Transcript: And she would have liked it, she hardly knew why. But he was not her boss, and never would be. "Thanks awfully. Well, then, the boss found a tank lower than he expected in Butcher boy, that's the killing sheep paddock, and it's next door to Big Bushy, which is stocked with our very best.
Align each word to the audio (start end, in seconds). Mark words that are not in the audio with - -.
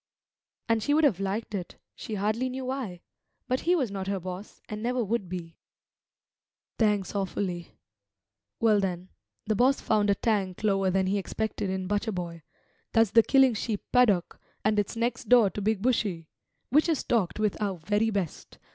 And 0.67 0.81
she 0.81 0.95
would 0.95 1.03
have 1.03 1.19
liked 1.19 1.53
it, 1.53 1.75
she 1.93 2.15
hardly 2.15 2.49
knew 2.49 2.65
why. 2.65 3.01
But 3.47 3.59
he 3.59 3.75
was 3.75 3.91
not 3.91 4.07
her 4.07 4.19
boss, 4.19 4.59
and 4.67 4.81
never 4.81 5.03
would 5.03 5.29
be. 5.29 5.57
"Thanks 6.79 7.13
awfully. 7.13 7.75
Well, 8.59 8.79
then, 8.79 9.09
the 9.45 9.53
boss 9.53 9.79
found 9.79 10.09
a 10.09 10.15
tank 10.15 10.63
lower 10.63 10.89
than 10.89 11.05
he 11.05 11.19
expected 11.19 11.69
in 11.69 11.85
Butcher 11.85 12.11
boy, 12.13 12.41
that's 12.93 13.11
the 13.11 13.21
killing 13.21 13.53
sheep 13.53 13.83
paddock, 13.91 14.39
and 14.65 14.79
it's 14.79 14.95
next 14.95 15.29
door 15.29 15.51
to 15.51 15.61
Big 15.61 15.83
Bushy, 15.83 16.27
which 16.71 16.89
is 16.89 16.97
stocked 16.97 17.39
with 17.39 17.55
our 17.61 17.77
very 17.77 18.09
best. 18.09 18.57